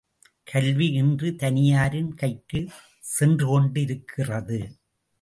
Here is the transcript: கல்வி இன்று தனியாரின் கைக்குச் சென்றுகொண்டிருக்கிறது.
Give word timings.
கல்வி 0.51 0.87
இன்று 0.91 1.29
தனியாரின் 1.35 2.11
கைக்குச் 2.15 2.73
சென்றுகொண்டிருக்கிறது. 3.19 4.59